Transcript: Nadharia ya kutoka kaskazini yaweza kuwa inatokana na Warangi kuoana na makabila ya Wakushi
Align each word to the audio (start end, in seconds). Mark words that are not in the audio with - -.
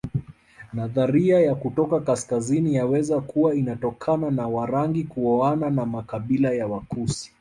Nadharia 0.73 1.39
ya 1.39 1.55
kutoka 1.55 1.99
kaskazini 1.99 2.75
yaweza 2.75 3.21
kuwa 3.21 3.55
inatokana 3.55 4.31
na 4.31 4.47
Warangi 4.47 5.03
kuoana 5.03 5.69
na 5.69 5.85
makabila 5.85 6.53
ya 6.53 6.67
Wakushi 6.67 7.29